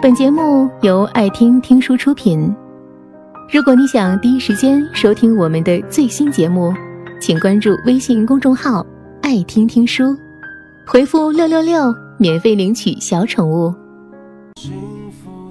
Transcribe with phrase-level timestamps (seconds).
[0.00, 2.54] 本节目由爱听听书出品。
[3.52, 6.72] 如果你想第一时间收听我们的最新节目，
[7.20, 8.86] 请关注微信公众号
[9.22, 10.16] “爱听听书”，
[10.86, 13.74] 回复“六六六”免费领取小宠物。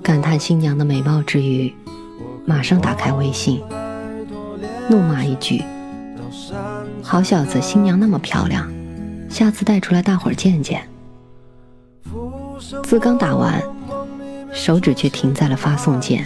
[0.01, 1.69] 感叹新娘的美貌之余，
[2.45, 3.61] 马上打开微信，
[4.89, 5.61] 怒骂一句
[7.03, 8.65] ：“好小子，新娘那么漂亮，
[9.27, 10.81] 下次带出来大伙儿见见。”
[12.83, 13.61] 字刚打完，
[14.57, 16.25] 手指却停在了发送键。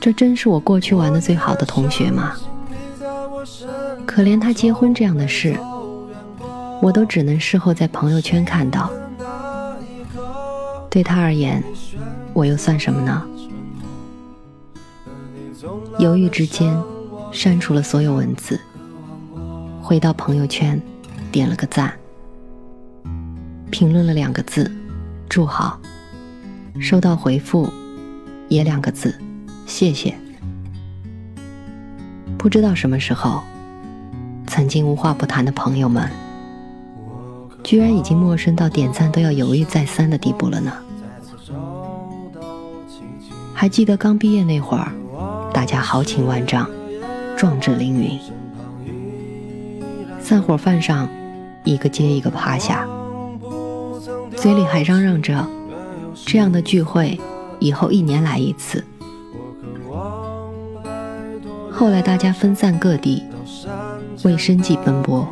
[0.00, 2.34] 这真是我过去玩的最好的同学吗？
[4.04, 5.56] 可怜他结婚这样的事，
[6.82, 8.90] 我都只能事后在朋友圈看到。
[10.90, 11.62] 对他而言，
[12.34, 13.22] 我又算什么呢？
[15.98, 16.76] 犹豫之间，
[17.30, 18.60] 删除了所有文字，
[19.80, 20.82] 回到朋友圈，
[21.30, 21.92] 点了个赞。
[23.70, 24.70] 评论了两个字，
[25.28, 25.80] 祝好。
[26.80, 27.70] 收到回复，
[28.48, 29.14] 也两个字，
[29.66, 30.14] 谢谢。
[32.38, 33.42] 不知道什么时候，
[34.46, 36.10] 曾经无话不谈的朋友们，
[37.62, 40.72] 居然已经陌生到点赞都要犹豫再三的地步了呢。
[43.54, 44.90] 还记得刚毕业那会儿，
[45.52, 46.68] 大家豪情万丈，
[47.36, 48.18] 壮志凌云，
[50.20, 51.08] 散伙饭上，
[51.62, 52.84] 一个接一个趴下。
[54.36, 55.46] 嘴里还嚷嚷着，
[56.26, 57.18] 这样的聚会
[57.58, 58.84] 以后一年来一次。
[61.70, 63.22] 后来大家分散各地，
[64.24, 65.26] 为生计奔波。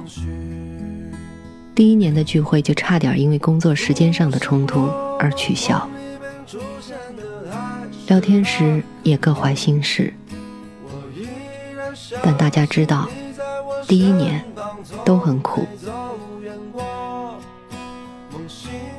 [1.75, 5.89] 第一年的聚会就差点因为工作时间上的冲突而取消。
[8.08, 10.12] 聊天时也各怀心事，
[12.23, 13.08] 但大家知道，
[13.86, 14.45] 第一年
[15.05, 15.64] 都很苦。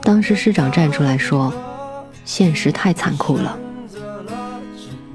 [0.01, 1.53] 当时师长站出来说
[2.33, 3.59] ：“现实太残酷了，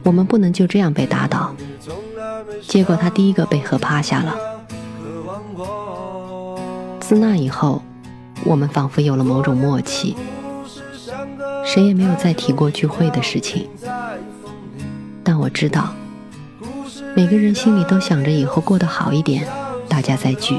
[0.03, 1.57] 我们不能就这样被打倒。”
[2.69, 4.37] 结果他第一个被喝趴下了。
[7.01, 7.83] 自那以后，
[8.45, 10.15] 我们仿佛有了某种默契，
[11.65, 13.67] 谁也没有再提过聚会的事情。
[15.25, 15.95] 但我知道，
[17.15, 19.49] 每个人心里都想着以后过得好一点，
[19.89, 20.55] 大家再聚。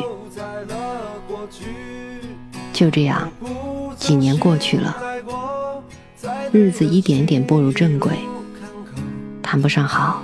[2.74, 3.30] 就这样。
[3.96, 4.96] 几年过去了，
[6.52, 8.12] 日子一点点步入正轨，
[9.44, 10.22] 谈不上好，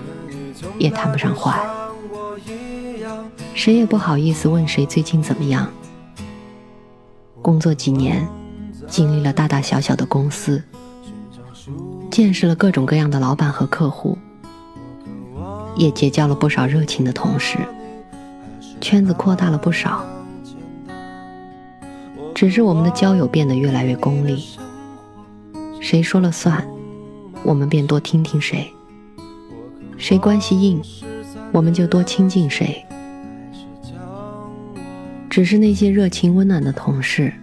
[0.80, 1.60] 也谈不上坏，
[3.54, 5.70] 谁也不好意思问谁最近怎么样。
[7.42, 8.26] 工作几年，
[8.88, 10.64] 经历了大大小小的公司，
[12.10, 14.18] 见识了各种各样的老板和客户，
[15.76, 17.58] 也结交了不少热情的同事，
[18.80, 20.06] 圈子扩大了不少。
[22.34, 24.44] 只是我们的交友变得越来越功利，
[25.84, 26.66] 谁说了算，
[27.44, 28.72] 我们便多听听谁；
[29.98, 30.82] 谁关系硬，
[31.52, 32.82] 我们就多亲近谁。
[35.30, 37.34] 只是那些热情温暖的同事，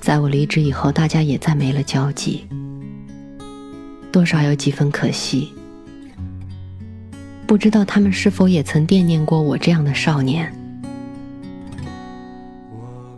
[0.00, 2.46] 在我离职以后，大家也再没了交集，
[4.12, 5.52] 多少有几分可惜。
[7.48, 10.54] 不知道他们是否也曾惦念过我这样的少年。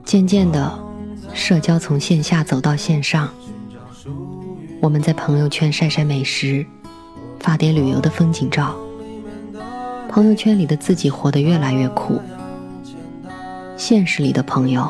[0.06, 0.72] 渐渐的，
[1.34, 3.28] 社交从线下走到线上。
[4.80, 6.64] 我们在朋友圈晒晒美食，
[7.38, 8.74] 发点旅游的风景照。
[10.08, 12.20] 朋友圈里的自己活得越来越苦，
[13.76, 14.88] 现实里的朋友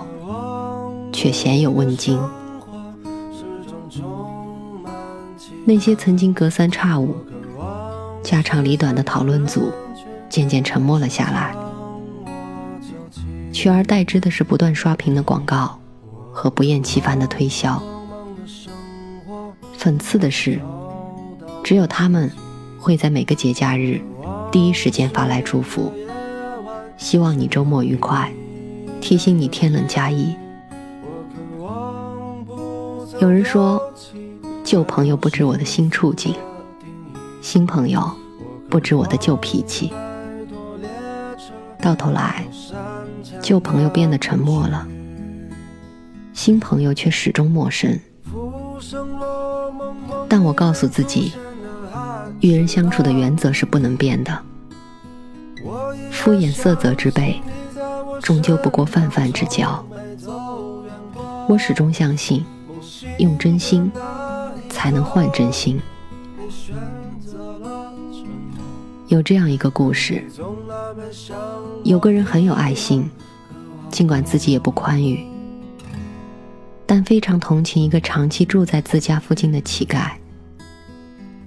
[1.12, 2.18] 却鲜有问津。
[5.66, 7.14] 那些曾经隔三差五、
[8.22, 9.70] 家长里短的讨论组，
[10.28, 11.54] 渐渐沉默了下来。
[13.52, 15.78] 取而代之的是不断刷屏的广告
[16.32, 17.82] 和不厌其烦的推销。
[19.80, 20.60] 讽刺的是，
[21.64, 22.30] 只有他们
[22.78, 23.98] 会在每个节假日
[24.52, 25.90] 第一时间发来祝福，
[26.98, 28.30] 希望你周末愉快，
[29.00, 30.36] 提醒你天冷加衣。
[33.22, 33.80] 有人说，
[34.62, 36.34] 旧朋友不知我的新处境，
[37.40, 38.02] 新朋友
[38.68, 39.90] 不知我的旧脾气。
[41.80, 42.44] 到头来。
[43.40, 44.86] 旧朋友变得沉默了，
[46.34, 47.98] 新朋友却始终陌生。
[50.28, 51.32] 但我告诉自己，
[52.40, 54.38] 与人相处的原则是不能变的。
[56.10, 57.40] 敷衍色泽之辈，
[58.20, 59.84] 终究不过泛泛之交。
[61.48, 62.44] 我始终相信，
[63.18, 63.90] 用真心
[64.68, 65.80] 才能换真心。
[69.08, 70.24] 有这样一个故事，
[71.82, 73.10] 有个人很有爱心。
[73.90, 75.26] 尽管自己也不宽裕，
[76.92, 80.10] 但非常同情一个长期住在自家附近的乞丐。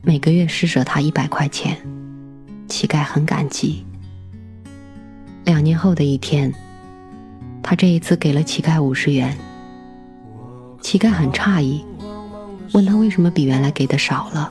[0.01, 1.77] 每个月施舍他一百块钱，
[2.69, 3.85] 乞丐很感激。
[5.43, 6.53] 两年后的一天，
[7.61, 9.37] 他这一次给了乞丐五十元。
[10.81, 11.83] 乞丐很诧异，
[12.71, 14.49] 问他为什么比原来给的少了。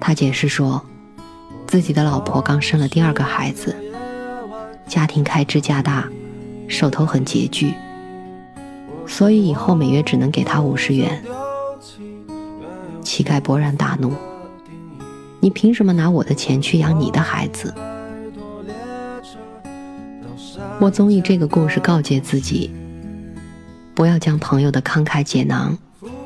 [0.00, 0.84] 他解释说，
[1.68, 3.72] 自己的老婆刚生了第二个孩子，
[4.88, 6.08] 家庭开支加大，
[6.66, 7.72] 手头很拮据，
[9.06, 11.22] 所以以后每月只能给他五十元。
[13.02, 14.12] 乞丐勃然大怒
[15.40, 17.72] ：“你凭什么拿我的钱去养你的孩子？”
[20.78, 22.70] 我总以这个故事告诫自己：
[23.94, 25.78] 不要将朋友的慷慨解囊，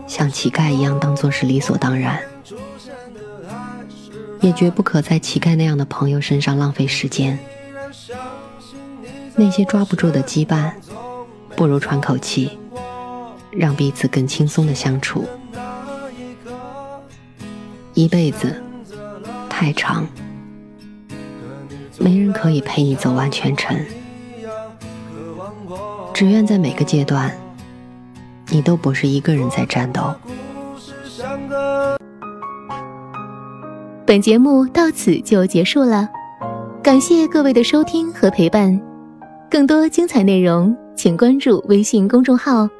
[0.08, 2.18] 像乞丐一样当做是理所当然。
[4.40, 7.38] 也绝不可在乞丐那样的朋友身上浪费时间。
[9.36, 10.72] 那些抓不住的羁绊，
[11.54, 12.58] 不如喘口气，
[13.50, 15.24] 让彼此更轻松的相处。
[17.94, 18.62] 一辈子
[19.48, 20.06] 太长，
[21.98, 23.78] 没人可以陪你走完全程。
[26.14, 27.30] 只愿在每个阶段，
[28.48, 30.14] 你都不是一个人在战斗。
[34.06, 36.08] 本节目到此就结束了，
[36.82, 38.80] 感谢各位的收听和陪伴。
[39.50, 42.68] 更多精彩内容，请关注微信公众号“